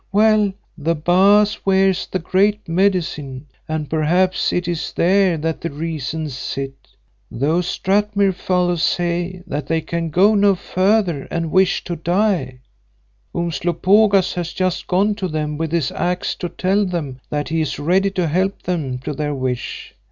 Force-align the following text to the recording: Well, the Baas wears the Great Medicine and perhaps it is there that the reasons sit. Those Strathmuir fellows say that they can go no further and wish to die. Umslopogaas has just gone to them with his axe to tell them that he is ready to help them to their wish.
Well, 0.11 0.51
the 0.79 0.95
Baas 0.95 1.63
wears 1.63 2.07
the 2.07 2.17
Great 2.17 2.67
Medicine 2.67 3.45
and 3.69 3.87
perhaps 3.87 4.51
it 4.51 4.67
is 4.67 4.93
there 4.93 5.37
that 5.37 5.61
the 5.61 5.69
reasons 5.69 6.35
sit. 6.35 6.73
Those 7.29 7.67
Strathmuir 7.67 8.33
fellows 8.33 8.81
say 8.81 9.43
that 9.45 9.67
they 9.67 9.79
can 9.79 10.09
go 10.09 10.33
no 10.33 10.55
further 10.55 11.27
and 11.29 11.51
wish 11.51 11.83
to 11.83 11.95
die. 11.95 12.61
Umslopogaas 13.35 14.33
has 14.33 14.53
just 14.53 14.87
gone 14.87 15.13
to 15.13 15.27
them 15.27 15.55
with 15.55 15.71
his 15.71 15.91
axe 15.91 16.33
to 16.37 16.49
tell 16.49 16.83
them 16.83 17.21
that 17.29 17.49
he 17.49 17.61
is 17.61 17.77
ready 17.77 18.09
to 18.09 18.27
help 18.27 18.63
them 18.63 18.97
to 19.03 19.13
their 19.13 19.35
wish. 19.35 19.93